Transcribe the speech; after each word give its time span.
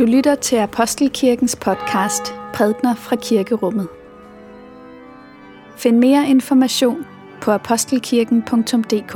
Du 0.00 0.04
lytter 0.04 0.34
til 0.34 0.56
Apostelkirkens 0.56 1.56
podcast 1.56 2.34
Prædner 2.54 2.94
fra 2.94 3.16
Kirkerummet. 3.16 3.88
Find 5.76 5.98
mere 5.98 6.28
information 6.28 7.06
på 7.42 7.50
apostelkirken.dk. 7.50 9.12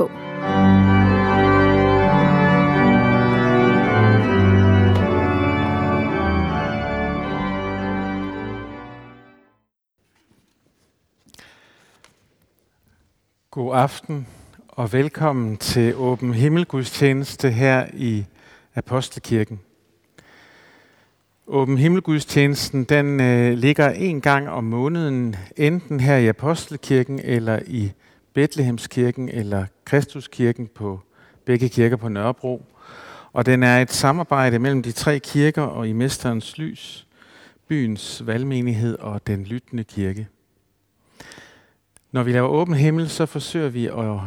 God 13.51 13.75
aften 13.75 14.27
og 14.67 14.93
velkommen 14.93 15.57
til 15.57 15.95
Åben 15.95 16.33
Himmelgudstjeneste 16.33 17.51
her 17.51 17.85
i 17.93 18.25
Apostelkirken. 18.75 19.59
Åben 21.47 21.77
Himmelgudstjenesten 21.77 22.83
den 22.83 23.21
øh, 23.21 23.57
ligger 23.57 23.89
en 23.89 24.21
gang 24.21 24.49
om 24.49 24.63
måneden, 24.63 25.35
enten 25.57 25.99
her 25.99 26.17
i 26.17 26.27
Apostelkirken 26.27 27.19
eller 27.23 27.59
i 27.67 27.91
Bethlehemskirken, 28.33 29.29
eller 29.29 29.65
Kristuskirken 29.85 30.67
på 30.67 30.99
begge 31.45 31.69
kirker 31.69 31.95
på 31.95 32.09
Nørrebro. 32.09 32.65
Og 33.33 33.45
den 33.45 33.63
er 33.63 33.81
et 33.81 33.91
samarbejde 33.91 34.59
mellem 34.59 34.83
de 34.83 34.91
tre 34.91 35.19
kirker 35.19 35.61
og 35.61 35.87
i 35.87 35.93
Mesterens 35.93 36.57
Lys, 36.57 37.07
byens 37.67 38.23
valgmenighed 38.25 38.97
og 38.99 39.27
den 39.27 39.43
lyttende 39.43 39.83
kirke. 39.83 40.27
Når 42.11 42.23
vi 42.23 42.31
laver 42.31 42.47
åben 42.47 42.73
himmel, 42.73 43.09
så 43.09 43.25
forsøger 43.25 43.69
vi 43.69 43.85
at 43.85 44.19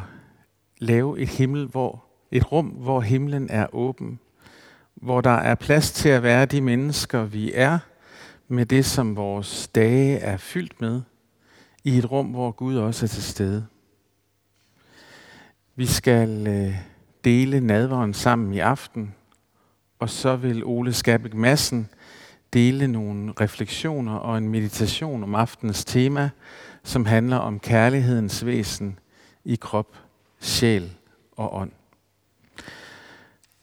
lave 0.78 1.18
et 1.18 1.28
himmel, 1.28 1.66
hvor 1.66 2.04
et 2.30 2.52
rum, 2.52 2.66
hvor 2.66 3.00
himlen 3.00 3.50
er 3.50 3.74
åben, 3.74 4.20
hvor 5.02 5.20
der 5.20 5.30
er 5.30 5.54
plads 5.54 5.92
til 5.92 6.08
at 6.08 6.22
være 6.22 6.46
de 6.46 6.60
mennesker, 6.60 7.24
vi 7.24 7.52
er, 7.54 7.78
med 8.48 8.66
det, 8.66 8.84
som 8.84 9.16
vores 9.16 9.68
dage 9.68 10.18
er 10.18 10.36
fyldt 10.36 10.80
med, 10.80 11.02
i 11.84 11.98
et 11.98 12.10
rum, 12.10 12.26
hvor 12.26 12.50
Gud 12.50 12.76
også 12.76 13.06
er 13.06 13.08
til 13.08 13.22
stede. 13.22 13.66
Vi 15.76 15.86
skal 15.86 16.46
øh, 16.46 16.74
dele 17.24 17.60
nadveren 17.60 18.14
sammen 18.14 18.54
i 18.54 18.58
aften, 18.58 19.14
og 19.98 20.10
så 20.10 20.36
vil 20.36 20.64
Ole 20.64 20.92
Skabek 20.92 21.34
Madsen 21.34 21.88
dele 22.52 22.88
nogle 22.88 23.32
refleksioner 23.40 24.14
og 24.14 24.38
en 24.38 24.48
meditation 24.48 25.22
om 25.22 25.34
aftenens 25.34 25.84
tema, 25.84 26.30
som 26.82 27.06
handler 27.06 27.36
om 27.36 27.60
kærlighedens 27.60 28.46
væsen 28.46 28.98
i 29.44 29.56
krop, 29.60 29.96
sjæl 30.40 30.92
og 31.36 31.54
ånd. 31.56 31.77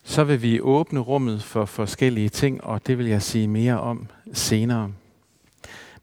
Så 0.07 0.23
vil 0.23 0.41
vi 0.41 0.61
åbne 0.61 0.99
rummet 0.99 1.43
for 1.43 1.65
forskellige 1.65 2.29
ting, 2.29 2.63
og 2.63 2.87
det 2.87 2.97
vil 2.97 3.05
jeg 3.05 3.21
sige 3.21 3.47
mere 3.47 3.79
om 3.79 4.07
senere. 4.33 4.91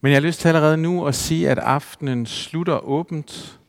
Men 0.01 0.13
jeg 0.13 0.17
har 0.21 0.27
lyst 0.27 0.41
til 0.41 0.49
allerede 0.49 0.77
nu 0.77 1.07
at 1.07 1.15
sige, 1.15 1.51
at 1.51 1.59
aftenen 1.59 2.27
slutter 2.27 2.79
åbent, 2.79 3.61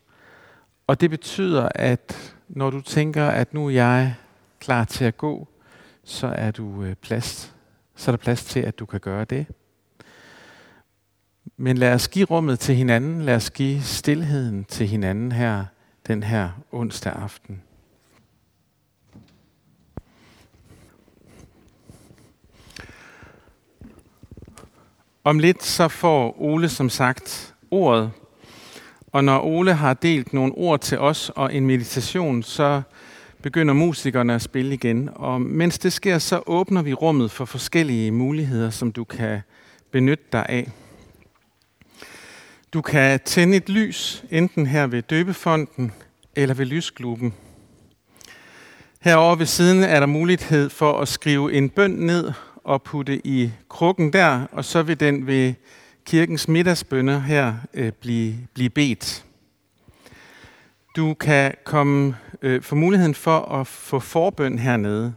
og 0.87 1.01
det 1.01 1.09
betyder, 1.09 1.69
at 1.75 2.35
når 2.49 2.69
du 2.69 2.81
tænker, 2.81 3.27
at 3.27 3.53
nu 3.53 3.65
er 3.65 3.69
jeg 3.69 4.15
klar 4.59 4.83
til 4.83 5.05
at 5.05 5.17
gå, 5.17 5.47
så 6.03 6.27
er 6.27 6.51
du 6.51 6.83
øh, 6.83 6.95
plads. 6.95 7.53
Så 7.95 8.11
er 8.11 8.15
der 8.15 8.23
plads 8.23 8.45
til, 8.45 8.59
at 8.59 8.79
du 8.79 8.85
kan 8.85 8.99
gøre 8.99 9.25
det. 9.25 9.45
Men 11.57 11.77
lad 11.77 11.93
os 11.93 12.07
give 12.07 12.25
rummet 12.25 12.59
til 12.59 12.75
hinanden. 12.75 13.21
Lad 13.21 13.35
os 13.35 13.51
give 13.51 13.81
stillheden 13.81 14.65
til 14.65 14.87
hinanden 14.87 15.31
her 15.31 15.65
den 16.07 16.23
her 16.23 16.49
onsdag 16.71 17.13
aften. 17.13 17.61
Om 25.25 25.39
lidt 25.39 25.63
så 25.63 25.87
får 25.87 26.41
Ole 26.41 26.69
som 26.69 26.89
sagt 26.89 27.53
ordet, 27.71 28.11
og 29.11 29.23
når 29.23 29.41
Ole 29.41 29.73
har 29.73 29.93
delt 29.93 30.33
nogle 30.33 30.53
ord 30.55 30.79
til 30.79 30.99
os 30.99 31.31
og 31.35 31.55
en 31.55 31.65
meditation, 31.65 32.43
så 32.43 32.81
begynder 33.41 33.73
musikerne 33.73 34.35
at 34.35 34.41
spille 34.41 34.73
igen. 34.73 35.09
Og 35.15 35.41
mens 35.41 35.79
det 35.79 35.93
sker, 35.93 36.17
så 36.17 36.43
åbner 36.47 36.81
vi 36.81 36.93
rummet 36.93 37.31
for 37.31 37.45
forskellige 37.45 38.11
muligheder, 38.11 38.69
som 38.69 38.91
du 38.91 39.03
kan 39.03 39.41
benytte 39.91 40.23
dig 40.31 40.45
af. 40.49 40.71
Du 42.73 42.81
kan 42.81 43.19
tænde 43.25 43.57
et 43.57 43.69
lys, 43.69 44.23
enten 44.31 44.67
her 44.67 44.87
ved 44.87 45.01
døbefonden 45.01 45.91
eller 46.35 46.55
ved 46.55 46.65
lysgluben. 46.65 47.33
Herover 49.01 49.35
ved 49.35 49.45
siden 49.45 49.83
er 49.83 49.99
der 49.99 50.07
mulighed 50.07 50.69
for 50.69 50.99
at 50.99 51.07
skrive 51.07 51.53
en 51.53 51.69
bøn 51.69 51.91
ned 51.91 52.31
og 52.63 52.83
putte 52.83 53.27
i 53.27 53.51
krukken 53.69 54.13
der, 54.13 54.45
og 54.51 54.65
så 54.65 54.83
vil 54.83 54.99
den 54.99 55.27
ved 55.27 55.53
kirkens 56.05 56.47
middagsbønner 56.47 57.19
her 57.19 57.53
øh, 57.73 57.91
blive, 57.91 58.35
blive 58.53 58.69
bedt. 58.69 59.25
Du 60.95 61.13
kan 61.13 61.53
komme 61.63 62.15
øh, 62.41 62.61
for 62.61 62.75
muligheden 62.75 63.15
for 63.15 63.39
at 63.39 63.67
få 63.67 63.99
forbøn 63.99 64.59
hernede. 64.59 65.13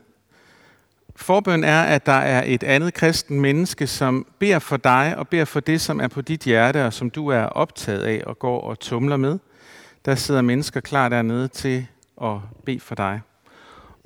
Forbøn 1.17 1.65
er, 1.65 1.83
at 1.83 2.06
der 2.06 2.12
er 2.12 2.43
et 2.47 2.62
andet 2.62 2.95
kristen 2.95 3.41
menneske, 3.41 3.87
som 3.87 4.27
beder 4.39 4.59
for 4.59 4.77
dig 4.77 5.15
og 5.19 5.29
beder 5.29 5.45
for 5.45 5.61
det, 5.61 5.81
som 5.81 6.01
er 6.01 6.09
på 6.09 6.21
dit 6.21 6.43
hjerte, 6.43 6.87
og 6.87 6.93
som 6.93 7.11
du 7.11 7.29
er 7.29 7.43
optaget 7.43 8.03
af 8.03 8.23
og 8.27 8.39
går 8.39 8.61
og 8.61 8.79
tumler 8.79 9.17
med. 9.17 9.39
Der 10.05 10.15
sidder 10.15 10.43
mennesker 10.43 10.81
klar 10.81 11.09
dernede 11.09 11.49
til 11.49 11.87
at 12.23 12.37
bede 12.65 12.81
for 12.81 12.95
dig. 12.95 13.21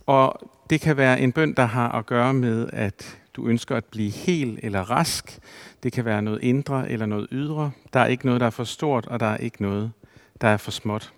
Og 0.06 0.50
det 0.70 0.80
kan 0.80 0.96
være 0.96 1.20
en 1.20 1.32
bøn, 1.32 1.54
der 1.54 1.64
har 1.64 1.88
at 1.88 2.06
gøre 2.06 2.34
med, 2.34 2.70
at 2.72 3.19
du 3.36 3.46
ønsker 3.46 3.76
at 3.76 3.84
blive 3.84 4.10
hel 4.10 4.58
eller 4.62 4.80
rask. 4.80 5.38
Det 5.82 5.92
kan 5.92 6.04
være 6.04 6.22
noget 6.22 6.42
indre 6.42 6.90
eller 6.90 7.06
noget 7.06 7.26
ydre. 7.32 7.70
Der 7.92 8.00
er 8.00 8.06
ikke 8.06 8.26
noget, 8.26 8.40
der 8.40 8.46
er 8.46 8.50
for 8.50 8.64
stort, 8.64 9.06
og 9.06 9.20
der 9.20 9.26
er 9.26 9.36
ikke 9.36 9.62
noget, 9.62 9.92
der 10.40 10.48
er 10.48 10.56
for 10.56 10.70
småt. 10.70 11.12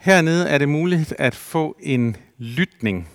Hernede 0.00 0.48
er 0.48 0.58
det 0.58 0.68
muligt 0.68 1.14
at 1.18 1.34
få 1.34 1.76
en 1.80 2.16
lytning. 2.38 3.08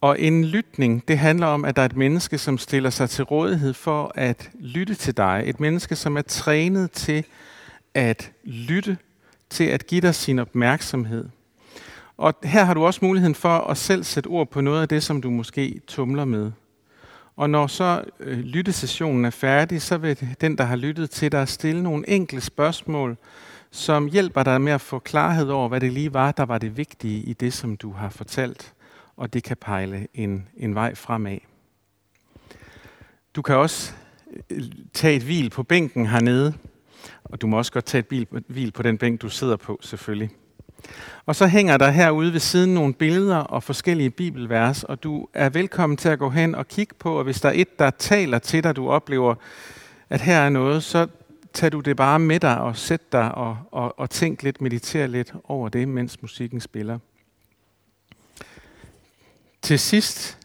Og 0.00 0.20
en 0.20 0.44
lytning, 0.44 1.08
det 1.08 1.18
handler 1.18 1.46
om, 1.46 1.64
at 1.64 1.76
der 1.76 1.82
er 1.82 1.86
et 1.86 1.96
menneske, 1.96 2.38
som 2.38 2.58
stiller 2.58 2.90
sig 2.90 3.10
til 3.10 3.24
rådighed 3.24 3.74
for 3.74 4.12
at 4.14 4.50
lytte 4.60 4.94
til 4.94 5.16
dig. 5.16 5.42
Et 5.46 5.60
menneske, 5.60 5.96
som 5.96 6.16
er 6.16 6.22
trænet 6.22 6.90
til 6.90 7.24
at 7.94 8.32
lytte, 8.44 8.98
til 9.50 9.64
at 9.64 9.86
give 9.86 10.00
dig 10.00 10.14
sin 10.14 10.38
opmærksomhed. 10.38 11.28
Og 12.20 12.34
her 12.44 12.64
har 12.64 12.74
du 12.74 12.84
også 12.84 13.00
muligheden 13.02 13.34
for 13.34 13.58
at 13.58 13.76
selv 13.76 14.04
sætte 14.04 14.28
ord 14.28 14.50
på 14.50 14.60
noget 14.60 14.82
af 14.82 14.88
det, 14.88 15.02
som 15.02 15.22
du 15.22 15.30
måske 15.30 15.80
tumler 15.86 16.24
med. 16.24 16.52
Og 17.36 17.50
når 17.50 17.66
så 17.66 18.04
øh, 18.20 18.38
lyttesessionen 18.38 19.24
er 19.24 19.30
færdig, 19.30 19.82
så 19.82 19.96
vil 19.98 20.36
den, 20.40 20.58
der 20.58 20.64
har 20.64 20.76
lyttet 20.76 21.10
til 21.10 21.32
dig, 21.32 21.48
stille 21.48 21.82
nogle 21.82 22.08
enkle 22.08 22.40
spørgsmål, 22.40 23.16
som 23.70 24.06
hjælper 24.06 24.42
dig 24.42 24.60
med 24.60 24.72
at 24.72 24.80
få 24.80 24.98
klarhed 24.98 25.48
over, 25.48 25.68
hvad 25.68 25.80
det 25.80 25.92
lige 25.92 26.14
var, 26.14 26.32
der 26.32 26.42
var 26.42 26.58
det 26.58 26.76
vigtige 26.76 27.22
i 27.22 27.32
det, 27.32 27.52
som 27.52 27.76
du 27.76 27.92
har 27.92 28.08
fortalt. 28.08 28.74
Og 29.16 29.32
det 29.32 29.42
kan 29.42 29.56
pejle 29.56 30.06
en, 30.14 30.48
en 30.56 30.74
vej 30.74 30.94
fremad. 30.94 31.38
Du 33.36 33.42
kan 33.42 33.56
også 33.56 33.92
øh, 34.50 34.62
tage 34.92 35.16
et 35.16 35.22
hvil 35.22 35.50
på 35.50 35.62
bænken 35.62 36.06
hernede, 36.06 36.54
og 37.24 37.40
du 37.40 37.46
må 37.46 37.58
også 37.58 37.72
godt 37.72 37.84
tage 37.84 38.04
et 38.10 38.28
hvil 38.48 38.70
på 38.72 38.82
den 38.82 38.98
bænk, 38.98 39.22
du 39.22 39.28
sidder 39.28 39.56
på 39.56 39.78
selvfølgelig. 39.82 40.30
Og 41.26 41.36
så 41.36 41.46
hænger 41.46 41.76
der 41.76 41.90
herude 41.90 42.32
ved 42.32 42.40
siden 42.40 42.74
nogle 42.74 42.94
billeder 42.94 43.36
og 43.36 43.62
forskellige 43.62 44.10
bibelvers, 44.10 44.84
og 44.84 45.02
du 45.02 45.28
er 45.34 45.48
velkommen 45.48 45.96
til 45.96 46.08
at 46.08 46.18
gå 46.18 46.30
hen 46.30 46.54
og 46.54 46.68
kigge 46.68 46.94
på, 46.98 47.18
og 47.18 47.24
hvis 47.24 47.40
der 47.40 47.48
er 47.48 47.52
et, 47.56 47.78
der 47.78 47.90
taler 47.90 48.38
til 48.38 48.64
dig, 48.64 48.76
du 48.76 48.88
oplever, 48.88 49.34
at 50.10 50.20
her 50.20 50.38
er 50.38 50.48
noget, 50.48 50.82
så 50.82 51.06
tag 51.52 51.72
du 51.72 51.80
det 51.80 51.96
bare 51.96 52.18
med 52.18 52.40
dig 52.40 52.60
og 52.60 52.76
sæt 52.76 53.12
dig 53.12 53.34
og, 53.34 53.58
og, 53.70 53.98
og 53.98 54.10
tænk 54.10 54.42
lidt, 54.42 54.60
mediter 54.60 55.06
lidt 55.06 55.34
over 55.44 55.68
det, 55.68 55.88
mens 55.88 56.22
musikken 56.22 56.60
spiller. 56.60 56.98
Til 59.62 59.78
sidst 59.78 60.38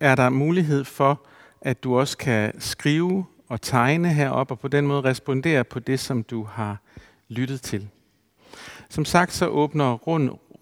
er 0.00 0.14
der 0.14 0.28
mulighed 0.28 0.84
for, 0.84 1.26
at 1.60 1.84
du 1.84 1.98
også 1.98 2.18
kan 2.18 2.60
skrive 2.60 3.24
og 3.48 3.62
tegne 3.62 4.12
herop, 4.12 4.50
og 4.50 4.58
på 4.58 4.68
den 4.68 4.86
måde 4.86 5.00
respondere 5.00 5.64
på 5.64 5.78
det, 5.78 6.00
som 6.00 6.22
du 6.22 6.44
har 6.44 6.80
lyttet 7.28 7.62
til. 7.62 7.88
Som 8.88 9.04
sagt, 9.04 9.32
så 9.32 9.46
åbner 9.46 9.94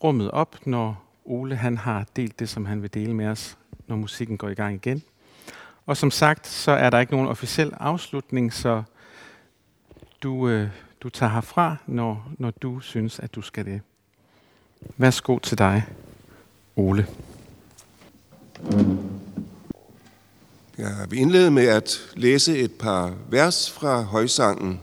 rummet 0.04 0.30
op, 0.30 0.56
når 0.66 1.04
Ole 1.24 1.56
han 1.56 1.78
har 1.78 2.06
delt 2.16 2.38
det, 2.38 2.48
som 2.48 2.66
han 2.66 2.82
vil 2.82 2.94
dele 2.94 3.14
med 3.14 3.26
os, 3.26 3.58
når 3.86 3.96
musikken 3.96 4.38
går 4.38 4.48
i 4.48 4.54
gang 4.54 4.74
igen. 4.74 5.02
Og 5.86 5.96
som 5.96 6.10
sagt, 6.10 6.46
så 6.46 6.70
er 6.70 6.90
der 6.90 7.00
ikke 7.00 7.12
nogen 7.12 7.28
officiel 7.28 7.72
afslutning, 7.80 8.52
så 8.52 8.82
du, 10.22 10.48
øh, 10.48 10.69
du 11.00 11.08
tager 11.08 11.32
herfra, 11.32 11.76
når, 11.86 12.32
når 12.38 12.50
du 12.50 12.80
synes, 12.80 13.20
at 13.20 13.34
du 13.34 13.42
skal 13.42 13.64
det. 13.64 13.80
Værsgo 14.96 15.38
til 15.38 15.58
dig, 15.58 15.84
Ole. 16.76 17.06
Jeg 20.78 21.06
vil 21.08 21.19
indlede 21.19 21.50
med 21.50 21.66
at 21.66 22.00
læse 22.16 22.58
et 22.58 22.72
par 22.72 23.14
vers 23.28 23.70
fra 23.70 24.02
højsangen 24.02 24.80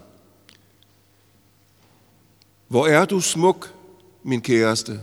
hvor 2.69 2.87
er 2.87 3.05
du 3.05 3.19
smuk, 3.19 3.75
min 4.23 4.41
kæreste. 4.41 5.01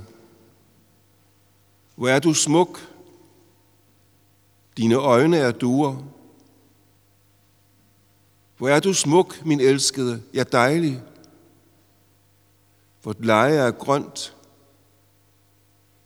Hvor 1.94 2.08
er 2.08 2.18
du 2.18 2.34
smuk. 2.34 2.92
Dine 4.76 4.94
øjne 4.94 5.36
er 5.36 5.52
duer. 5.52 6.02
Hvor 8.56 8.68
er 8.68 8.80
du 8.80 8.94
smuk, 8.94 9.44
min 9.44 9.60
elskede, 9.60 10.22
ja 10.34 10.42
dejlig. 10.42 11.02
Vort 13.04 13.24
leje 13.24 13.56
er 13.56 13.70
grønt. 13.70 14.36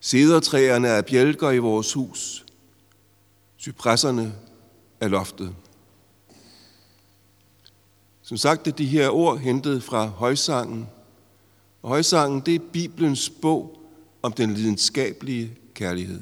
Sedertræerne 0.00 0.88
er 0.88 1.02
bjælker 1.02 1.50
i 1.50 1.58
vores 1.58 1.92
hus. 1.92 2.46
Cypresserne 3.58 4.34
er 5.00 5.08
loftet. 5.08 5.54
Som 8.22 8.36
sagt 8.36 8.66
er 8.66 8.72
de 8.72 8.86
her 8.86 9.08
ord 9.08 9.38
hentet 9.38 9.82
fra 9.82 10.06
højsangen. 10.06 10.88
Og 11.82 11.88
højsangen, 11.88 12.40
det 12.40 12.54
er 12.54 12.64
Bibelens 12.72 13.30
bog 13.30 13.80
om 14.22 14.32
den 14.32 14.54
lidenskabelige 14.54 15.58
kærlighed. 15.74 16.20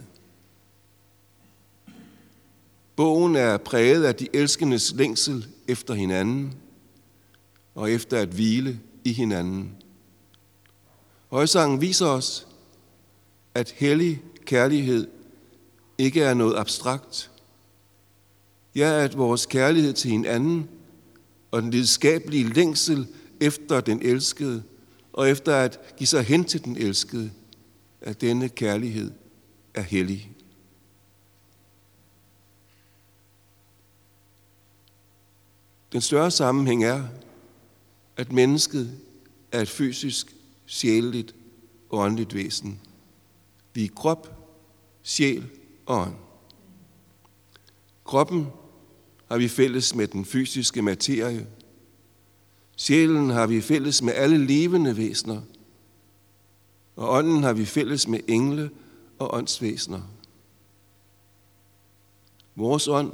Bogen 2.96 3.36
er 3.36 3.56
præget 3.56 4.04
af 4.04 4.14
de 4.14 4.28
elskendes 4.32 4.94
længsel 4.96 5.46
efter 5.68 5.94
hinanden 5.94 6.54
og 7.74 7.90
efter 7.90 8.18
at 8.18 8.28
hvile 8.28 8.80
i 9.04 9.12
hinanden. 9.12 9.70
Højsangen 11.30 11.80
viser 11.80 12.06
os, 12.06 12.46
at 13.54 13.70
hellig 13.70 14.22
kærlighed 14.44 15.06
ikke 15.98 16.22
er 16.22 16.34
noget 16.34 16.56
abstrakt. 16.56 17.30
Ja, 18.74 19.04
at 19.04 19.18
vores 19.18 19.46
kærlighed 19.46 19.92
til 19.92 20.10
hinanden 20.10 20.68
og 21.50 21.62
den 21.62 21.70
lidenskabelige 21.70 22.52
længsel 22.52 23.06
efter 23.40 23.80
den 23.80 24.02
elskede 24.02 24.62
og 25.18 25.30
efter 25.30 25.56
at 25.56 25.80
give 25.96 26.06
sig 26.06 26.22
hen 26.22 26.44
til 26.44 26.64
den 26.64 26.76
elskede, 26.76 27.30
at 28.00 28.20
denne 28.20 28.48
kærlighed 28.48 29.12
er 29.74 29.80
hellig. 29.80 30.32
Den 35.92 36.00
større 36.00 36.30
sammenhæng 36.30 36.84
er, 36.84 37.04
at 38.16 38.32
mennesket 38.32 39.00
er 39.52 39.60
et 39.60 39.68
fysisk, 39.68 40.36
sjæleligt 40.66 41.34
og 41.90 41.98
åndeligt 41.98 42.34
væsen. 42.34 42.80
Vi 43.74 43.84
er 43.84 43.94
krop, 43.96 44.50
sjæl 45.02 45.46
og 45.86 46.00
ånd. 46.00 46.14
Kroppen 48.04 48.46
har 49.28 49.38
vi 49.38 49.48
fælles 49.48 49.94
med 49.94 50.06
den 50.06 50.24
fysiske 50.24 50.82
materie. 50.82 51.46
Sjælen 52.78 53.30
har 53.30 53.46
vi 53.46 53.60
fælles 53.60 54.02
med 54.02 54.12
alle 54.12 54.46
levende 54.46 54.96
væsener. 54.96 55.40
Og 56.96 57.12
ånden 57.12 57.42
har 57.42 57.52
vi 57.52 57.64
fælles 57.64 58.08
med 58.08 58.20
engle 58.28 58.70
og 59.18 59.34
åndsvæsener. 59.34 60.00
Vores 62.56 62.88
ånd 62.88 63.12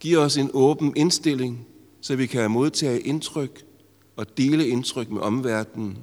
giver 0.00 0.18
os 0.18 0.36
en 0.36 0.50
åben 0.52 0.92
indstilling 0.96 1.66
så 2.00 2.16
vi 2.16 2.26
kan 2.26 2.50
modtage 2.50 3.00
indtryk 3.00 3.64
og 4.16 4.36
dele 4.36 4.68
indtryk 4.68 5.10
med 5.10 5.20
omverdenen. 5.20 5.98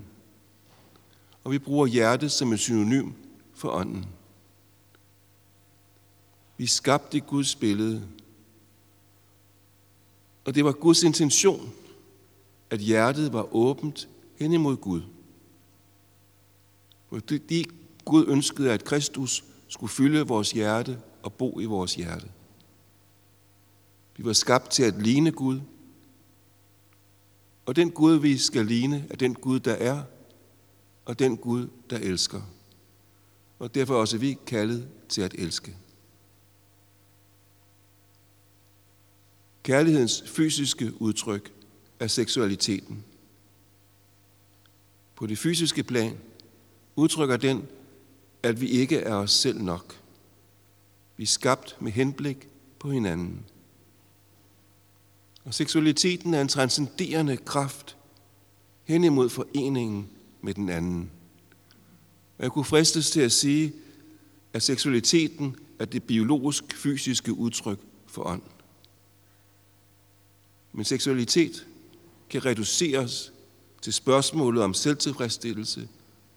Og 1.44 1.52
vi 1.52 1.60
bruger 1.60 1.86
hjertet 1.86 2.32
som 2.32 2.54
et 2.54 2.60
synonym 2.60 3.12
for 3.54 3.70
ånden. 3.70 4.06
Vi 6.58 6.66
skabte 6.66 7.20
Guds 7.20 7.56
billede. 7.56 8.08
Og 10.46 10.56
det 10.56 10.66
var 10.66 10.72
Guds 10.72 11.04
intention, 11.04 11.74
at 12.70 12.80
hjertet 12.80 13.34
var 13.34 13.56
åbent 13.56 14.10
hen 14.36 14.54
imod 14.54 14.78
Gud. 14.78 15.02
Fordi 17.10 17.66
Gud 18.06 18.26
ønskede, 18.28 18.72
at 18.72 18.84
Kristus 18.84 19.44
skulle 19.68 19.92
fylde 19.92 20.28
vores 20.28 20.52
hjerte 20.52 21.00
og 21.24 21.34
bo 21.34 21.60
i 21.60 21.66
vores 21.66 21.96
hjerte. 21.96 22.32
Vi 24.18 24.26
var 24.26 24.34
skabt 24.34 24.70
til 24.70 24.84
at 24.84 25.02
ligne 25.02 25.32
Gud, 25.32 25.62
og 27.66 27.76
den 27.76 27.92
Gud, 27.92 28.16
vi 28.16 28.38
skal 28.38 28.66
ligne, 28.66 29.08
er 29.10 29.16
den 29.16 29.34
Gud, 29.36 29.60
der 29.60 29.74
er, 29.74 30.04
og 31.06 31.20
den 31.20 31.38
Gud, 31.38 31.68
der 31.90 31.98
elsker. 31.98 32.42
Og 33.60 33.76
derfor 33.76 33.94
er 33.94 33.98
også 33.98 34.18
vi 34.18 34.38
kaldet 34.48 34.88
til 35.10 35.22
at 35.22 35.34
elske. 35.34 35.76
Kærlighedens 39.64 40.24
fysiske 40.28 41.02
udtryk 41.02 41.55
er 42.00 42.08
seksualiteten. 42.08 43.04
På 45.16 45.28
det 45.28 45.38
fysiske 45.38 45.84
plan 45.84 46.18
udtrykker 46.96 47.38
den, 47.38 47.68
at 48.44 48.62
vi 48.62 48.68
ikke 48.68 48.98
er 48.98 49.14
os 49.14 49.32
selv 49.32 49.62
nok. 49.62 50.00
Vi 51.18 51.24
er 51.24 51.28
skabt 51.28 51.78
med 51.82 51.92
henblik 51.92 52.48
på 52.80 52.92
hinanden. 52.92 53.46
Og 55.44 55.54
seksualiteten 55.54 56.34
er 56.34 56.42
en 56.42 56.48
transcenderende 56.48 57.38
kraft 57.38 57.98
hen 58.84 59.04
imod 59.04 59.30
foreningen 59.30 60.10
med 60.42 60.54
den 60.54 60.70
anden. 60.70 61.12
Og 62.38 62.44
jeg 62.44 62.52
kunne 62.52 62.66
fristes 62.66 63.12
til 63.12 63.22
at 63.22 63.32
sige, 63.32 63.74
at 64.54 64.64
seksualiteten 64.64 65.56
er 65.80 65.86
det 65.86 66.04
biologisk-fysiske 66.04 67.34
udtryk 67.34 67.80
for 68.08 68.24
ånd. 68.24 68.42
Men 70.74 70.86
seksualitet 70.86 71.68
kan 72.30 72.46
reduceres 72.46 73.34
til 73.82 73.94
spørgsmålet 73.94 74.64
om 74.64 74.74
selvtilfredsstillelse 74.74 75.88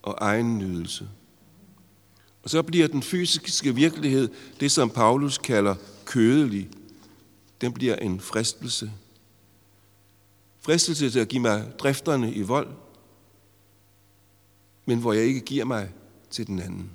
og 0.02 0.14
egen 0.20 0.58
nydelse. 0.58 1.08
Og 2.42 2.50
så 2.50 2.62
bliver 2.62 2.88
den 2.88 3.02
fysiske 3.02 3.74
virkelighed 3.74 4.28
det, 4.60 4.72
som 4.72 4.90
Paulus 4.90 5.38
kalder 5.38 5.74
kødelig, 6.04 6.68
den 7.60 7.72
bliver 7.72 7.96
en 7.96 8.20
fristelse. 8.20 8.92
Fristelse 10.60 11.10
til 11.10 11.20
at 11.20 11.28
give 11.28 11.42
mig 11.42 11.72
drifterne 11.78 12.32
i 12.32 12.42
vold, 12.42 12.68
men 14.86 14.98
hvor 14.98 15.12
jeg 15.12 15.24
ikke 15.24 15.40
giver 15.40 15.64
mig 15.64 15.90
til 16.30 16.46
den 16.46 16.58
anden. 16.58 16.90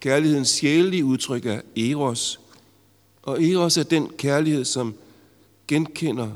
Kærlighedens 0.00 0.48
sjælelige 0.48 1.04
udtryk 1.04 1.46
er 1.46 1.60
eros, 1.76 2.40
og 3.22 3.42
eros 3.42 3.76
er 3.76 3.82
den 3.82 4.08
kærlighed, 4.08 4.64
som 4.64 4.94
genkender 5.72 6.32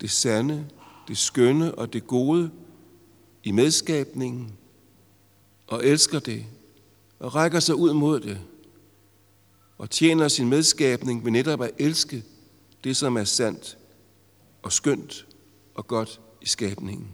det 0.00 0.10
sande, 0.10 0.68
det 1.08 1.18
skønne 1.18 1.74
og 1.74 1.92
det 1.92 2.06
gode 2.06 2.50
i 3.44 3.50
medskabningen, 3.50 4.52
og 5.66 5.86
elsker 5.86 6.18
det, 6.18 6.46
og 7.18 7.34
rækker 7.34 7.60
sig 7.60 7.74
ud 7.74 7.92
mod 7.92 8.20
det 8.20 8.40
og 9.78 9.90
tjener 9.90 10.28
sin 10.28 10.48
medskabning 10.48 11.24
ved 11.24 11.30
netop 11.30 11.62
at 11.62 11.70
elske 11.78 12.24
det, 12.84 12.96
som 12.96 13.16
er 13.16 13.24
sandt 13.24 13.78
og 14.62 14.72
skønt 14.72 15.26
og 15.74 15.86
godt 15.86 16.20
i 16.40 16.46
skabningen 16.46 17.10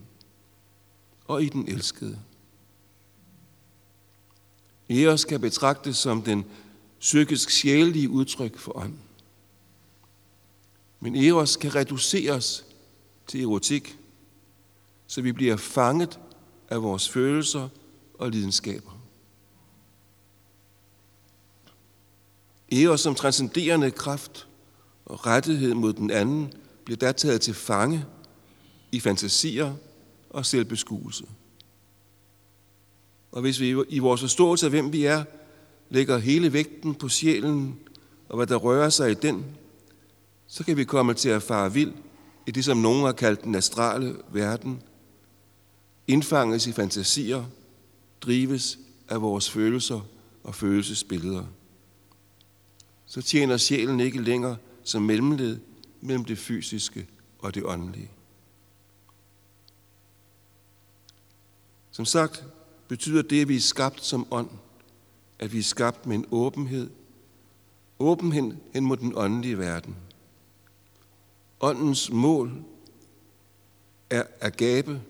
og 1.24 1.42
i 1.42 1.48
den 1.48 1.68
elskede. 1.68 2.18
Eros 4.90 5.24
kan 5.24 5.40
betragtes 5.40 5.96
som 5.96 6.22
den 6.22 6.44
psykisk 7.00 7.50
sjælelige 7.50 8.10
udtryk 8.10 8.58
for 8.58 8.76
ånden. 8.76 9.00
Men 11.02 11.16
Eros 11.16 11.56
kan 11.56 11.74
reduceres 11.74 12.64
til 13.26 13.42
erotik, 13.42 13.98
så 15.06 15.22
vi 15.22 15.32
bliver 15.32 15.56
fanget 15.56 16.20
af 16.68 16.82
vores 16.82 17.08
følelser 17.08 17.68
og 18.14 18.30
lidenskaber. 18.30 18.90
Eros 22.72 23.00
som 23.00 23.14
transcenderende 23.14 23.90
kraft 23.90 24.48
og 25.04 25.26
rettighed 25.26 25.74
mod 25.74 25.92
den 25.92 26.10
anden 26.10 26.52
bliver 26.84 26.98
der 26.98 27.12
taget 27.12 27.40
til 27.40 27.54
fange 27.54 28.04
i 28.92 29.00
fantasier 29.00 29.74
og 30.30 30.46
selvbeskuelse. 30.46 31.24
Og 33.32 33.40
hvis 33.40 33.60
vi 33.60 33.76
i 33.88 33.98
vores 33.98 34.20
forståelse 34.20 34.66
af, 34.66 34.70
hvem 34.70 34.92
vi 34.92 35.04
er, 35.04 35.24
lægger 35.90 36.18
hele 36.18 36.52
vægten 36.52 36.94
på 36.94 37.08
sjælen 37.08 37.78
og 38.28 38.36
hvad 38.36 38.46
der 38.46 38.56
rører 38.56 38.88
sig 38.88 39.10
i 39.10 39.14
den, 39.14 39.56
så 40.52 40.64
kan 40.64 40.76
vi 40.76 40.84
komme 40.84 41.14
til 41.14 41.28
at 41.28 41.42
fare 41.42 41.72
vild 41.72 41.92
i 42.46 42.50
det, 42.50 42.64
som 42.64 42.76
nogen 42.76 43.04
har 43.04 43.12
kaldt 43.12 43.44
den 43.44 43.54
astrale 43.54 44.16
verden, 44.32 44.82
indfanges 46.06 46.66
i 46.66 46.72
fantasier, 46.72 47.44
drives 48.20 48.78
af 49.08 49.22
vores 49.22 49.50
følelser 49.50 50.00
og 50.44 50.54
følelsesbilleder 50.54 51.44
så 53.12 53.22
tjener 53.22 53.56
sjælen 53.56 54.00
ikke 54.00 54.22
længere 54.22 54.56
som 54.84 55.02
mellemled 55.02 55.60
mellem 56.00 56.24
det 56.24 56.38
fysiske 56.38 57.06
og 57.38 57.54
det 57.54 57.64
åndelige. 57.64 58.10
Som 61.90 62.04
sagt 62.04 62.44
betyder 62.88 63.22
det, 63.22 63.40
at 63.40 63.48
vi 63.48 63.56
er 63.56 63.60
skabt 63.60 64.04
som 64.04 64.26
ånd, 64.30 64.50
at 65.38 65.52
vi 65.52 65.58
er 65.58 65.62
skabt 65.62 66.06
med 66.06 66.16
en 66.16 66.26
åbenhed, 66.30 66.90
åbenhed 67.98 68.52
hen 68.74 68.84
mod 68.84 68.96
den 68.96 69.12
åndelige 69.16 69.58
verden. 69.58 69.96
Åndens 71.62 72.10
mål 72.10 72.64
er 74.10 74.22
agape, 74.40 75.02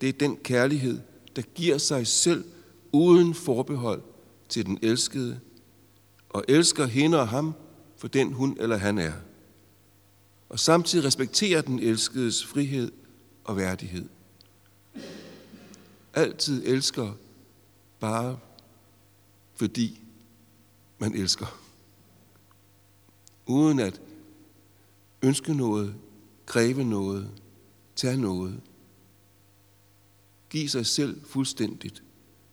det 0.00 0.08
er 0.08 0.12
den 0.12 0.36
kærlighed, 0.36 1.00
der 1.36 1.42
giver 1.42 1.78
sig 1.78 2.06
selv 2.06 2.44
uden 2.92 3.34
forbehold 3.34 4.02
til 4.48 4.66
den 4.66 4.78
elskede, 4.82 5.40
og 6.28 6.44
elsker 6.48 6.86
hende 6.86 7.20
og 7.20 7.28
ham 7.28 7.54
for 7.96 8.08
den 8.08 8.32
hun 8.32 8.56
eller 8.60 8.76
han 8.76 8.98
er. 8.98 9.12
Og 10.48 10.58
samtidig 10.58 11.04
respekterer 11.04 11.62
den 11.62 11.78
elskedes 11.78 12.46
frihed 12.46 12.92
og 13.44 13.56
værdighed. 13.56 14.08
Altid 16.14 16.62
elsker 16.66 17.12
bare 18.00 18.38
fordi 19.54 20.00
man 20.98 21.14
elsker. 21.14 21.60
Uden 23.46 23.78
at 23.78 24.00
ønske 25.22 25.54
noget, 25.54 25.94
kræve 26.46 26.84
noget, 26.84 27.30
tage 27.96 28.16
noget. 28.16 28.60
Giv 30.50 30.68
sig 30.68 30.86
selv 30.86 31.24
fuldstændigt 31.24 32.02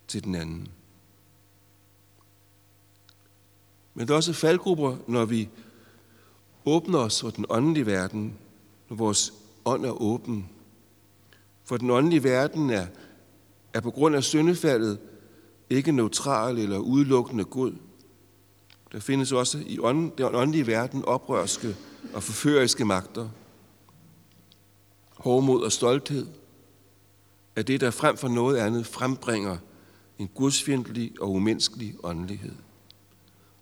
til 0.08 0.24
den 0.24 0.36
anden. 0.36 0.68
Men 3.94 4.08
der 4.08 4.14
er 4.14 4.18
også 4.18 4.34
faldgrupper, 4.34 4.98
når 5.08 5.26
vi 5.26 5.50
åbner 6.66 7.00
os 7.00 7.22
for 7.22 7.30
den 7.30 7.46
åndelige 7.50 7.86
verden, 7.86 8.38
når 8.90 8.96
vores 8.96 9.34
ånd 9.66 9.86
er 9.86 10.02
åben. 10.02 10.50
For 11.64 11.78
den 11.78 11.90
åndelige 11.90 12.24
verden 12.24 12.70
er, 12.70 12.88
er 13.74 13.80
på 13.80 13.92
grund 13.92 14.16
af 14.16 14.24
syndefaldet 14.24 15.00
ikke 15.70 15.92
neutral 15.92 16.58
eller 16.58 16.78
udelukkende 16.78 17.44
god. 17.44 17.74
Der 18.96 19.02
findes 19.02 19.32
også 19.32 19.64
i 19.68 19.80
ånd, 19.80 20.12
den 20.18 20.36
åndelige 20.36 20.68
verden 20.68 21.06
oprørske 21.06 21.76
og 22.14 22.24
forføriske 22.24 22.86
magter. 22.86 23.30
Hårdmod 25.10 25.64
og 25.64 25.72
stolthed 25.72 26.28
er 27.56 27.62
det, 27.62 27.82
der 27.82 27.92
frem 27.92 28.18
for 28.18 28.28
noget 28.28 28.58
andet 28.58 28.86
frembringer 28.86 29.58
en 30.20 30.28
gudsfjendtlig 30.28 31.12
og 31.22 31.32
umenneskelig 31.32 31.96
åndelighed. 32.04 32.52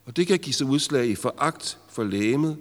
Og 0.05 0.15
det 0.15 0.27
kan 0.27 0.39
give 0.39 0.53
sig 0.53 0.67
udslag 0.67 1.07
i 1.07 1.15
foragt 1.15 1.79
for 1.89 2.03
lægemet 2.03 2.57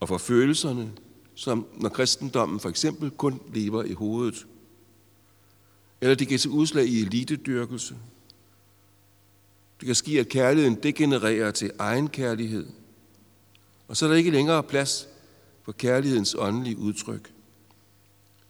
og 0.00 0.08
for 0.08 0.18
følelserne, 0.18 0.92
som 1.34 1.66
når 1.76 1.88
kristendommen 1.88 2.60
for 2.60 2.68
eksempel 2.68 3.10
kun 3.10 3.40
lever 3.54 3.82
i 3.82 3.92
hovedet. 3.92 4.46
Eller 6.00 6.14
det 6.14 6.28
kan 6.28 6.38
sig 6.38 6.50
udslag 6.50 6.86
i 6.86 7.00
elitedyrkelse. 7.00 7.96
Det 9.80 9.86
kan 9.86 9.94
ske, 9.94 10.20
at 10.20 10.28
kærligheden 10.28 10.74
degenererer 10.82 11.50
til 11.50 11.70
egen 11.78 12.08
kærlighed. 12.08 12.66
Og 13.88 13.96
så 13.96 14.04
er 14.04 14.10
der 14.10 14.16
ikke 14.16 14.30
længere 14.30 14.62
plads 14.62 15.08
for 15.62 15.72
kærlighedens 15.72 16.36
åndelige 16.38 16.78
udtryk. 16.78 17.32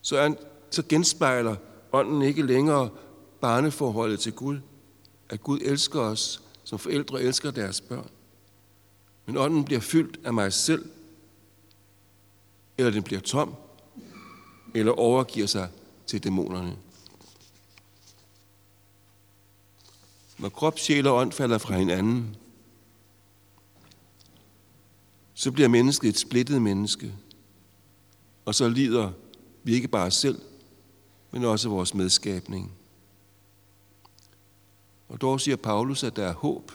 Så, 0.03 0.19
er, 0.19 0.35
så 0.71 0.83
genspejler 0.89 1.57
ånden 1.93 2.23
ikke 2.23 2.43
længere 2.43 2.91
barneforholdet 3.41 4.21
til 4.21 4.33
Gud. 4.33 4.59
At 5.29 5.43
Gud 5.43 5.59
elsker 5.63 6.01
os 6.01 6.43
som 6.65 6.79
forældre 6.79 7.23
elsker 7.23 7.51
deres 7.51 7.81
børn. 7.81 8.11
Men 9.27 9.37
ånden 9.37 9.65
bliver 9.65 9.81
fyldt 9.81 10.21
af 10.25 10.35
mig 10.35 10.53
selv, 10.53 10.85
eller 12.79 12.91
den 12.93 13.03
bliver 13.03 13.21
tom, 13.21 13.55
eller 14.75 14.93
overgiver 14.93 15.47
sig 15.47 15.69
til 16.07 16.25
dæmonerne. 16.25 16.77
Når 20.41 20.49
krop, 20.49 20.79
sjæl 20.79 21.07
og 21.07 21.17
ånd 21.17 21.33
falder 21.33 21.59
fra 21.59 21.79
hinanden, 21.79 22.37
så 25.35 25.53
bliver 25.53 25.69
mennesket 25.69 26.09
et 26.09 26.19
splittet 26.19 26.63
menneske, 26.63 27.15
og 28.45 28.55
så 28.55 28.69
lider 28.69 29.13
vi 29.63 29.75
ikke 29.75 29.89
bare 29.89 30.11
selv, 30.11 30.41
men 31.31 31.45
også 31.45 31.69
vores 31.69 31.95
medskabning. 31.95 32.73
Og 35.09 35.21
dog 35.21 35.41
siger 35.41 35.57
Paulus, 35.57 36.05
at 36.05 36.17
der 36.17 36.27
er 36.27 36.35
håb. 36.35 36.73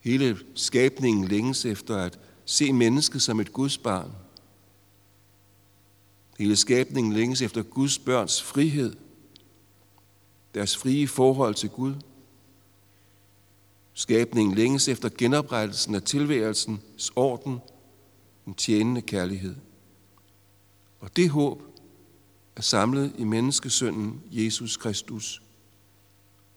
Hele 0.00 0.38
skabningen 0.54 1.28
længes 1.28 1.64
efter 1.64 1.96
at 1.96 2.18
se 2.44 2.72
mennesket 2.72 3.22
som 3.22 3.40
et 3.40 3.52
Guds 3.52 3.78
barn. 3.78 4.12
Hele 6.38 6.56
skabningen 6.56 7.12
længes 7.12 7.42
efter 7.42 7.62
Guds 7.62 7.98
børns 7.98 8.42
frihed, 8.42 8.96
deres 10.56 10.76
frie 10.76 11.08
forhold 11.08 11.54
til 11.54 11.70
Gud. 11.70 11.94
Skabningen 13.94 14.54
længes 14.54 14.88
efter 14.88 15.08
genoprettelsen 15.18 15.94
af 15.94 16.02
tilværelsens 16.02 17.12
orden, 17.16 17.58
en 18.46 18.54
tjenende 18.54 19.02
kærlighed. 19.02 19.56
Og 21.00 21.16
det 21.16 21.30
håb 21.30 21.62
er 22.56 22.62
samlet 22.62 23.14
i 23.18 23.24
menneskesønnen 23.24 24.22
Jesus 24.30 24.76
Kristus, 24.76 25.42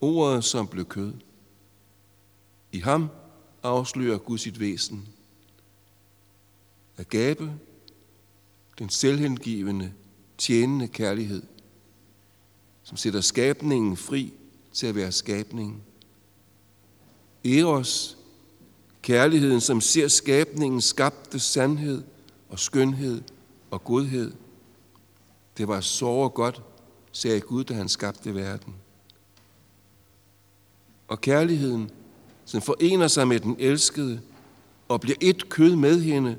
ordet 0.01 0.43
som 0.43 0.67
blev 0.67 0.85
kød. 0.85 1.13
I 2.71 2.79
ham 2.79 3.09
afslører 3.63 4.17
Gud 4.17 4.37
sit 4.37 4.59
væsen. 4.59 5.07
Agape, 6.97 7.53
den 8.79 8.89
selvhengivende, 8.89 9.93
tjenende 10.37 10.87
kærlighed, 10.87 11.43
som 12.89 12.97
sætter 12.97 13.21
skabningen 13.21 13.97
fri 13.97 14.33
til 14.73 14.87
at 14.87 14.95
være 14.95 15.11
skabningen. 15.11 15.81
Eros, 17.45 18.17
kærligheden, 19.01 19.61
som 19.61 19.81
ser 19.81 20.07
skabningen 20.07 20.81
skabte 20.81 21.39
sandhed 21.39 22.03
og 22.49 22.59
skønhed 22.59 23.21
og 23.71 23.83
godhed. 23.83 24.31
Det 25.57 25.67
var 25.67 25.81
så 25.81 26.29
godt, 26.29 26.61
sagde 27.11 27.39
Gud, 27.39 27.63
da 27.63 27.73
han 27.73 27.89
skabte 27.89 28.35
verden 28.35 28.75
og 31.07 31.21
kærligheden, 31.21 31.89
som 32.45 32.61
forener 32.61 33.07
sig 33.07 33.27
med 33.27 33.39
den 33.39 33.55
elskede 33.59 34.21
og 34.87 35.01
bliver 35.01 35.17
et 35.21 35.49
kød 35.49 35.75
med 35.75 36.01
hende 36.01 36.37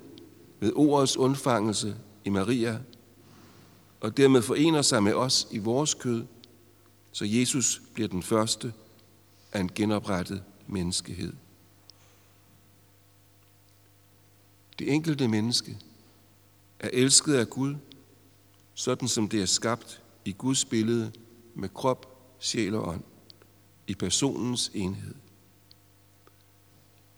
ved 0.61 0.73
ordets 0.75 1.17
undfangelse 1.17 1.97
i 2.25 2.29
Maria, 2.29 2.79
og 4.01 4.17
dermed 4.17 4.43
forener 4.43 4.83
sig 4.83 5.03
med 5.03 5.13
os 5.13 5.49
i 5.51 5.59
vores 5.59 5.95
kød, 5.95 6.25
så 7.13 7.25
Jesus 7.25 7.83
bliver 7.95 8.09
den 8.09 8.23
første 8.23 8.73
af 9.53 9.61
en 9.61 9.71
genoprettet 9.75 10.43
menneskehed. 10.67 11.33
Det 14.79 14.93
enkelte 14.93 15.29
menneske 15.29 15.79
er 16.79 16.91
elsket 16.93 17.35
af 17.35 17.51
Gud, 17.51 17.75
sådan 18.75 19.09
som 19.09 19.29
det 19.29 19.43
er 19.43 19.47
skabt 19.47 20.03
i 20.25 20.33
Guds 20.33 20.65
billede 20.65 21.13
med 21.55 21.69
krop, 21.69 22.07
sjæl 22.39 22.75
og 22.75 22.89
ånd 22.89 23.03
i 23.87 23.95
personens 23.95 24.71
enhed. 24.75 25.15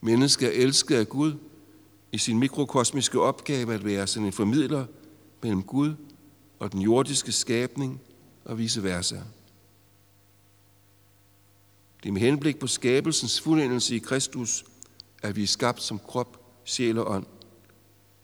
Mennesket 0.01 0.49
er 0.49 0.63
elsket 0.63 0.97
af 0.97 1.09
Gud 1.09 1.35
i 2.13 2.19
sin 2.19 2.39
mikrokosmiske 2.39 3.21
opgave 3.21 3.75
at 3.75 3.85
være 3.85 4.07
sådan 4.07 4.27
en 4.27 4.33
formidler 4.33 4.87
mellem 5.43 5.63
Gud 5.63 5.95
og 6.59 6.73
den 6.73 6.81
jordiske 6.81 7.33
skabning 7.33 8.01
og 8.45 8.59
vice 8.59 8.83
versa. 8.83 9.21
Det 12.03 12.09
er 12.09 12.13
med 12.13 12.21
henblik 12.21 12.59
på 12.59 12.67
skabelsens 12.67 13.41
fuldendelse 13.41 13.97
i 13.97 13.99
Kristus, 13.99 14.65
at 15.23 15.37
vi 15.37 15.43
er 15.43 15.47
skabt 15.47 15.83
som 15.83 15.99
krop, 15.99 16.61
sjæl 16.65 16.99
og 16.99 17.11
ånd, 17.11 17.27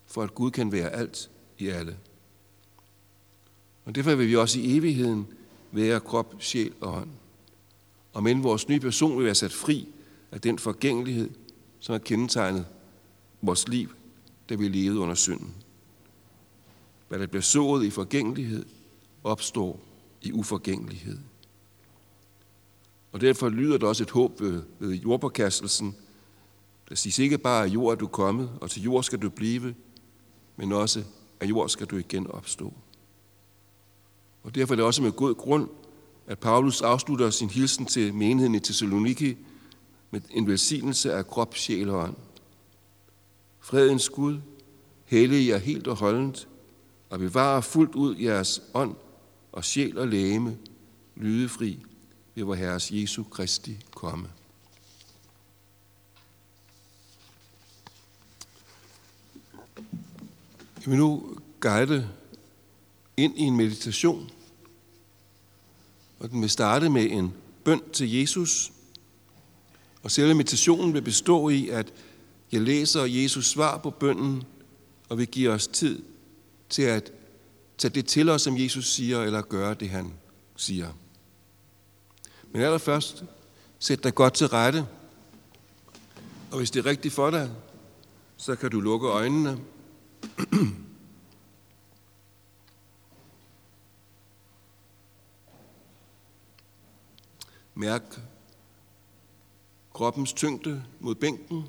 for 0.06 0.22
at 0.22 0.34
Gud 0.34 0.50
kan 0.50 0.72
være 0.72 0.90
alt 0.90 1.30
i 1.58 1.68
alle. 1.68 1.96
Og 3.84 3.94
derfor 3.94 4.14
vil 4.14 4.28
vi 4.28 4.36
også 4.36 4.60
i 4.60 4.76
evigheden 4.76 5.26
være 5.72 6.00
krop, 6.00 6.34
sjæl 6.38 6.72
og 6.80 6.94
ånd 6.94 7.10
og 8.18 8.24
men 8.24 8.42
vores 8.42 8.68
nye 8.68 8.80
person 8.80 9.16
vil 9.16 9.24
være 9.24 9.34
sat 9.34 9.52
fri 9.52 9.88
af 10.32 10.40
den 10.40 10.58
forgængelighed, 10.58 11.30
som 11.80 11.92
har 11.92 11.98
kendetegnet 11.98 12.66
vores 13.42 13.68
liv, 13.68 13.88
da 14.48 14.54
vi 14.54 14.68
levede 14.68 14.98
under 14.98 15.14
synden. 15.14 15.54
Hvad 17.08 17.18
der 17.18 17.26
bliver 17.26 17.42
sået 17.42 17.84
i 17.84 17.90
forgængelighed, 17.90 18.64
opstår 19.24 19.80
i 20.22 20.32
uforgængelighed. 20.32 21.18
Og 23.12 23.20
derfor 23.20 23.48
lyder 23.48 23.78
der 23.78 23.86
også 23.86 24.02
et 24.02 24.10
håb 24.10 24.40
ved, 24.40 24.62
ved 24.78 24.94
jordpåkastelsen. 24.94 25.96
Der 26.88 26.94
siges 26.94 27.18
ikke 27.18 27.38
bare, 27.38 27.64
at 27.64 27.70
jord 27.70 27.92
er 27.92 27.96
du 27.96 28.06
kommet, 28.06 28.50
og 28.60 28.70
til 28.70 28.82
jord 28.82 29.02
skal 29.02 29.18
du 29.18 29.30
blive, 29.30 29.74
men 30.56 30.72
også, 30.72 31.04
at 31.40 31.48
jord 31.48 31.68
skal 31.68 31.86
du 31.86 31.96
igen 31.96 32.30
opstå. 32.30 32.72
Og 34.42 34.54
derfor 34.54 34.74
er 34.74 34.76
det 34.76 34.84
også 34.84 35.02
med 35.02 35.12
god 35.12 35.34
grund, 35.34 35.68
at 36.26 36.38
Paulus 36.38 36.82
afslutter 36.82 37.30
sin 37.30 37.50
hilsen 37.50 37.86
til 37.86 38.14
menigheden 38.14 38.54
i 38.54 38.60
Thessaloniki 38.60 39.36
med 40.10 40.20
en 40.30 40.46
velsignelse 40.46 41.12
af 41.12 41.26
krop, 41.26 41.56
sjæl 41.56 41.90
og 41.90 42.02
ånd. 42.02 42.14
Fredens 43.60 44.08
Gud, 44.08 44.38
hellige 45.04 45.48
jer 45.48 45.58
helt 45.58 45.86
og 45.86 45.96
holdent, 45.96 46.48
og 47.10 47.18
bevarer 47.18 47.60
fuldt 47.60 47.94
ud 47.94 48.16
jeres 48.16 48.62
ånd 48.74 48.94
og 49.52 49.64
sjæl 49.64 49.98
og 49.98 50.08
læme, 50.08 50.58
lydefri 51.16 51.84
ved 52.38 52.44
vor 52.44 52.54
Herres 52.54 52.90
Jesu 52.90 53.22
Kristi 53.22 53.76
komme. 53.90 54.28
Jeg 60.76 60.86
vil 60.86 60.96
nu 60.96 61.36
guide 61.60 62.08
ind 63.16 63.38
i 63.38 63.42
en 63.42 63.56
meditation, 63.56 64.30
og 66.18 66.30
den 66.30 66.40
vil 66.40 66.50
starte 66.50 66.88
med 66.88 67.10
en 67.10 67.32
bøn 67.64 67.82
til 67.92 68.12
Jesus, 68.12 68.72
Og 70.02 70.10
selve 70.10 70.34
meditationen 70.34 70.94
vil 70.94 71.02
bestå 71.02 71.48
i, 71.48 71.68
at 71.68 71.92
jeg 72.52 72.60
læser 72.60 73.04
Jesus 73.04 73.46
svar 73.46 73.78
på 73.78 73.90
bønden, 73.90 74.42
og 75.08 75.18
vil 75.18 75.26
give 75.26 75.50
os 75.50 75.66
tid 75.66 76.02
til 76.68 76.82
at 76.82 77.12
tage 77.78 77.94
det 77.94 78.06
til 78.06 78.28
os, 78.28 78.42
som 78.42 78.58
Jesus 78.58 78.92
siger, 78.92 79.22
eller 79.22 79.42
gøre 79.42 79.74
det, 79.74 79.90
han 79.90 80.12
siger. 80.56 80.92
Men 82.52 82.62
allerførst, 82.62 83.24
sæt 83.78 84.04
dig 84.04 84.14
godt 84.14 84.34
til 84.34 84.48
rette. 84.48 84.86
Og 86.50 86.58
hvis 86.58 86.70
det 86.70 86.86
er 86.86 86.90
rigtigt 86.90 87.14
for 87.14 87.30
dig, 87.30 87.50
så 88.36 88.56
kan 88.56 88.70
du 88.70 88.80
lukke 88.80 89.08
øjnene. 89.08 89.60
Mærk 97.74 98.20
kroppens 99.98 100.32
tyngde 100.32 100.84
mod 101.00 101.14
bænken. 101.14 101.68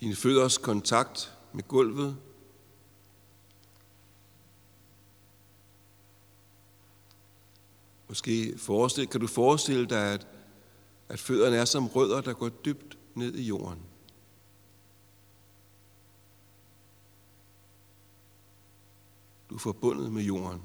Dine 0.00 0.16
fødders 0.16 0.58
kontakt 0.58 1.32
med 1.52 1.62
gulvet. 1.62 2.16
Måske 8.08 8.58
forestil, 8.58 9.06
kan 9.06 9.20
du 9.20 9.26
forestille 9.26 9.86
dig, 9.86 10.12
at, 10.12 10.26
at 11.08 11.20
fødderne 11.20 11.56
er 11.56 11.64
som 11.64 11.86
rødder, 11.86 12.20
der 12.20 12.32
går 12.32 12.48
dybt 12.48 12.98
ned 13.14 13.34
i 13.34 13.42
jorden. 13.42 13.82
Du 19.50 19.54
er 19.54 19.58
forbundet 19.58 20.12
med 20.12 20.22
jorden. 20.22 20.62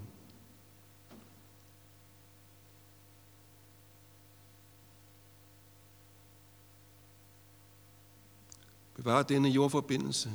Bevar 8.96 9.24
denne 9.24 9.50
jordforbindelse, 9.50 10.32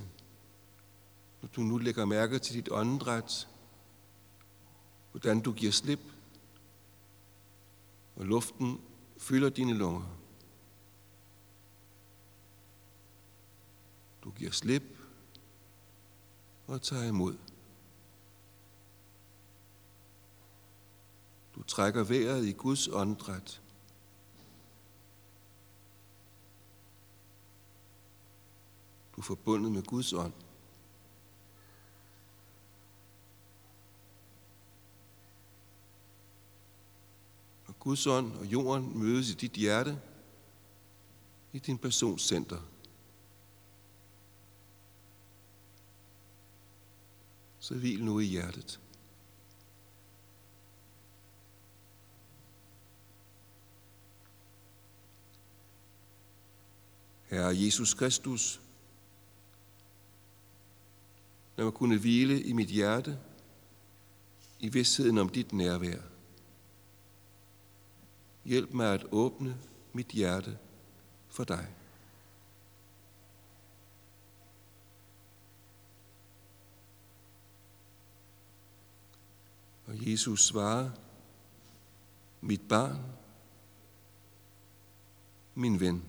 når 1.43 1.49
du 1.57 1.61
nu 1.61 1.79
lægger 1.79 2.05
mærke 2.05 2.39
til 2.39 2.55
dit 2.55 2.69
åndedræt, 2.71 3.49
hvordan 5.11 5.41
du 5.41 5.53
giver 5.53 5.73
slip, 5.73 6.01
og 8.17 8.27
luften 8.27 8.81
fylder 9.19 9.49
dine 9.49 9.75
lunger. 9.75 10.17
Du 14.25 14.31
giver 14.31 14.51
slip 14.51 14.99
og 16.67 16.83
tager 16.83 17.05
imod. 17.05 17.37
Du 21.55 21.63
trækker 21.63 22.05
vejret 22.05 22.45
i 22.45 22.53
Guds 22.53 22.89
åndedræt. 22.89 23.63
Du 29.17 29.21
er 29.21 29.25
forbundet 29.25 29.73
med 29.73 29.83
Guds 29.83 30.13
ånd. 30.13 30.33
Guds 37.87 38.07
ånd 38.07 38.33
og 38.33 38.47
jorden 38.47 38.99
mødes 38.99 39.31
i 39.31 39.35
dit 39.35 39.53
hjerte, 39.53 40.01
i 41.53 41.59
din 41.59 41.79
personscenter. 41.79 42.61
Så 47.59 47.75
hvil 47.75 48.05
nu 48.05 48.19
i 48.21 48.25
hjertet. 48.25 48.81
Herre 57.25 57.57
Jesus 57.65 57.95
Kristus, 57.95 58.61
Lad 61.57 61.65
mig 61.65 61.75
kunne 61.75 61.99
hvile 61.99 62.43
i 62.43 62.53
mit 62.53 62.69
hjerte, 62.69 63.19
i 64.61 64.69
vidsheden 64.69 65.19
om 65.19 65.29
dit 65.29 65.53
nærvær. 65.53 66.16
Hjælp 68.47 68.73
mig 68.73 68.95
at 68.95 69.07
åbne 69.13 69.57
mit 69.93 70.07
hjerte 70.07 70.59
for 71.29 71.45
dig. 71.45 71.69
Og 79.87 80.11
Jesus 80.11 80.47
svarer, 80.47 80.91
mit 82.41 82.61
barn, 82.69 83.01
min 85.55 85.81
ven. 85.81 86.05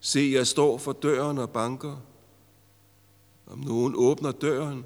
Se, 0.00 0.30
jeg 0.34 0.46
står 0.46 0.78
for 0.78 0.92
døren 0.92 1.38
og 1.38 1.50
banker. 1.50 1.96
Om 3.46 3.58
nogen 3.58 3.94
åbner 3.96 4.32
døren, 4.32 4.84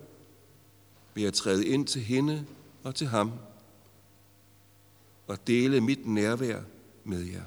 vil 1.14 1.24
jeg 1.24 1.32
træde 1.32 1.66
ind 1.66 1.86
til 1.86 2.02
hende 2.02 2.46
og 2.82 2.94
til 2.94 3.06
ham 3.06 3.32
og 5.26 5.46
dele 5.46 5.80
mit 5.80 6.06
nærvær 6.06 6.62
med 7.04 7.22
jer. 7.22 7.44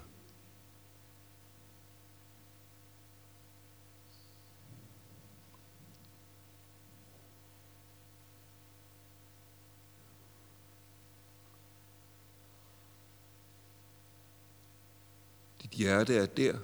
Dit 15.62 15.72
hjerte 15.72 16.16
er 16.16 16.26
der, 16.26 16.60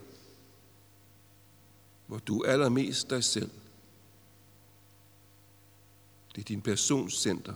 hvor 2.08 2.18
du 2.18 2.42
er 2.42 2.52
allermest 2.52 3.10
dig 3.10 3.24
selv. 3.24 3.52
Det 6.36 6.42
er 6.42 6.46
din 6.46 6.62
personscenter. 6.62 7.54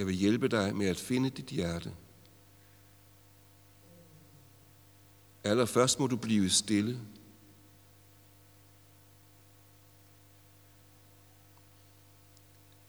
Jeg 0.00 0.06
vil 0.06 0.14
hjælpe 0.14 0.48
dig 0.48 0.76
med 0.76 0.86
at 0.86 0.96
finde 0.96 1.30
dit 1.30 1.46
hjerte. 1.46 1.94
Allerførst 5.44 6.00
må 6.00 6.06
du 6.06 6.16
blive 6.16 6.50
stille. 6.50 7.00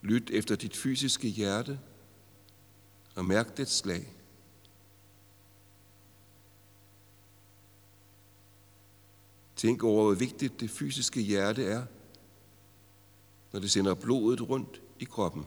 Lyt 0.02 0.30
efter 0.30 0.56
dit 0.56 0.78
fysiske 0.78 1.28
hjerte 1.28 1.80
og 3.16 3.26
mærk 3.26 3.58
dets 3.58 3.78
slag. 3.78 4.14
Tænk 9.56 9.84
over, 9.84 10.04
hvor 10.04 10.14
vigtigt 10.14 10.60
det 10.60 10.70
fysiske 10.70 11.22
hjerte 11.22 11.66
er– 11.66 11.86
når 13.52 13.60
det 13.60 13.72
sender 13.72 13.94
blodet 13.94 14.50
rundt 14.50 14.82
i 15.00 15.04
kroppen. 15.04 15.46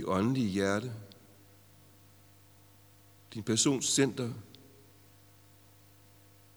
Det 0.00 0.08
åndelige 0.08 0.48
hjerte, 0.48 0.92
din 3.34 3.42
persons 3.42 3.84
center, 3.84 4.32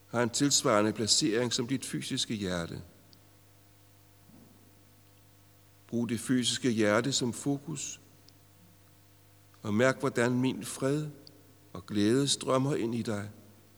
har 0.08 0.24
en 0.24 0.30
tilsvarende 0.30 0.94
placering 0.94 1.54
som 1.54 1.68
dit 1.68 1.86
fysiske 1.86 2.34
hjerte– 2.34 2.82
Brug 5.88 6.10
det 6.10 6.20
fysiske 6.20 6.70
hjerte 6.70 7.12
som 7.12 7.34
fokus. 7.34 8.02
Og 9.62 9.74
mærk, 9.74 10.00
hvordan 10.00 10.40
min 10.40 10.66
fred 10.66 11.10
og 11.74 11.86
glæde 11.86 12.28
strømmer 12.28 12.76
ind 12.76 12.96
i 12.96 13.02
dig, 13.02 13.32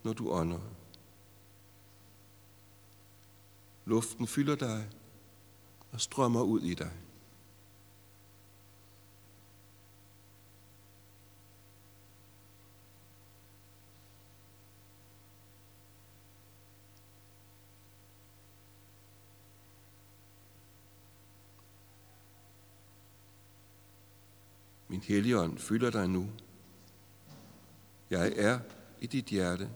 når 0.04 0.14
du 0.14 0.32
ånder. 0.32 0.60
Luften 3.86 4.28
fylder 4.28 4.56
dig 4.56 4.90
og 5.92 6.02
strømmer 6.02 6.42
ud 6.42 6.62
i 6.62 6.74
dig. 6.74 6.92
Min 24.96 25.04
helligånd 25.04 25.58
fylder 25.58 25.90
dig 25.90 26.10
nu. 26.10 26.30
Jeg 28.10 28.34
er 28.36 28.60
i 29.00 29.08
dit 29.08 29.26
hjerte. 29.26 29.70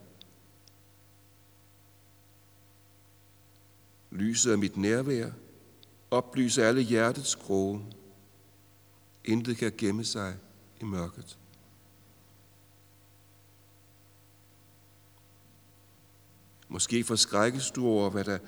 Lyset 4.12 4.52
af 4.52 4.58
mit 4.58 4.78
nærvær 4.78 5.32
oplyser 6.12 6.68
alle 6.68 6.82
hjertets 6.82 7.36
kroge. 7.36 7.86
Intet 9.26 9.58
kan 9.58 9.74
gemme 9.78 10.06
sig 10.06 10.38
i 10.82 10.84
mørket. 10.84 11.38
Måske 16.68 17.04
forskrækkes 17.04 17.72
du 17.72 17.88
over, 17.88 18.10
hvad, 18.10 18.24
der, 18.24 18.40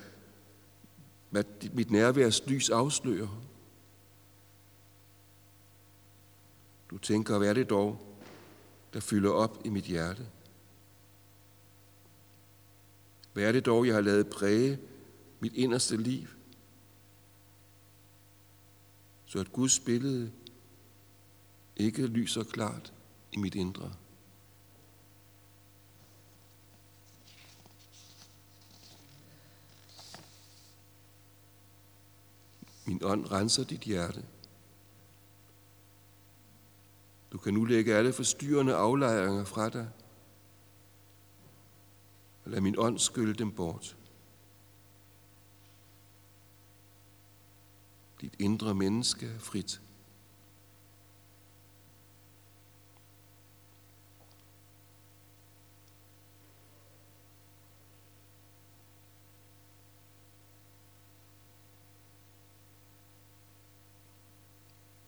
hvad 1.29 1.43
mit 1.73 1.91
nærværs 1.91 2.47
lys 2.47 2.69
afslører. 2.69 3.50
Du 6.91 6.97
tænker, 6.97 7.37
hvad 7.37 7.49
er 7.49 7.53
det 7.53 7.69
dog, 7.69 8.17
der 8.93 8.99
fylder 8.99 9.31
op 9.31 9.61
i 9.65 9.69
mit 9.69 9.83
hjerte? 9.83 10.27
Hvad 13.33 13.43
er 13.43 13.51
det 13.51 13.65
dog, 13.65 13.87
jeg 13.87 13.93
har 13.93 14.01
lavet 14.01 14.29
præge 14.29 14.79
mit 15.39 15.53
inderste 15.53 15.97
liv? 15.97 16.27
Så 19.25 19.39
at 19.39 19.51
Guds 19.51 19.79
billede 19.79 20.31
ikke 21.75 22.07
lyser 22.07 22.43
klart 22.43 22.93
i 23.31 23.37
mit 23.37 23.55
indre. 23.55 23.93
Min 32.85 33.03
ånd 33.03 33.31
renser 33.31 33.63
dit 33.63 33.81
hjerte. 33.81 34.25
Du 37.31 37.37
kan 37.37 37.53
nu 37.53 37.65
lægge 37.65 37.95
alle 37.95 38.13
forstyrrende 38.13 38.75
aflejringer 38.75 39.45
fra 39.45 39.69
dig, 39.69 39.89
og 42.45 42.51
lad 42.51 42.61
min 42.61 42.75
ånd 42.77 42.99
skylle 42.99 43.33
dem 43.33 43.51
bort. 43.51 43.97
Dit 48.21 48.35
indre 48.39 48.75
menneske 48.75 49.25
er 49.27 49.39
frit. 49.39 49.81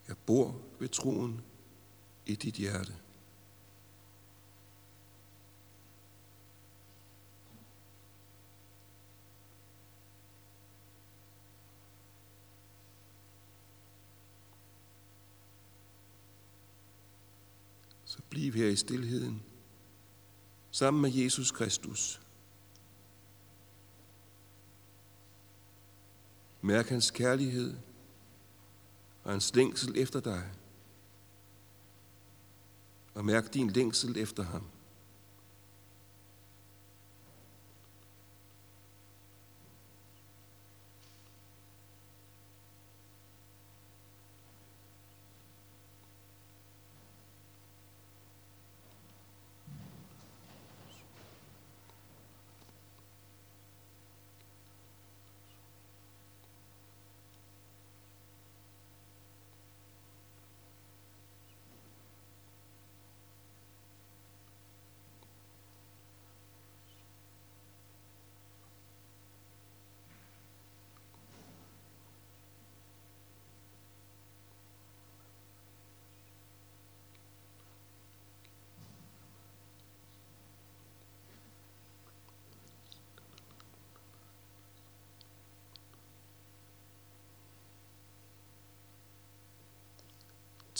Jeg 0.07 0.17
bor 0.17 0.55
ved 0.79 0.89
troen 0.89 1.41
i 2.25 2.35
dit 2.35 2.55
hjerte. 2.55 2.95
Så 18.05 18.21
bliv 18.29 18.53
her 18.53 18.67
i 18.67 18.75
stilheden, 18.75 19.43
sammen 20.71 21.01
med 21.01 21.11
Jesus 21.11 21.51
Kristus. 21.51 22.21
Mærk 26.61 26.89
hans 26.89 27.11
kærlighed 27.11 27.77
og 29.23 29.31
hans 29.31 29.55
længsel 29.55 29.97
efter 29.97 30.19
dig. 30.19 30.51
Og 33.13 33.25
mærk 33.25 33.53
din 33.53 33.69
længsel 33.69 34.17
efter 34.17 34.43
ham. 34.43 34.61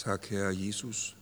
Tak, 0.04 0.26
Herre 0.26 0.54
Jesus. 0.66 1.16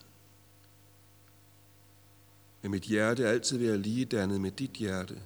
Med 2.63 2.71
mit 2.71 2.83
hjerte 2.83 3.29
altid 3.29 3.59
være 3.59 3.79
lige 3.79 4.05
dannet 4.05 4.41
med 4.41 4.51
dit 4.51 4.71
hjerte. 4.71 5.23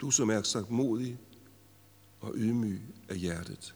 Du 0.00 0.10
som 0.10 0.30
er 0.30 0.42
sagt 0.42 0.70
modig 0.70 1.18
og 2.20 2.32
ydmyg 2.36 2.82
af 3.08 3.16
hjertet. 3.16 3.74